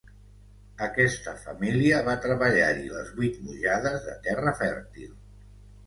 [0.85, 5.19] Aquesta família va treballar-hi les vuit mujades de terra fèrtil.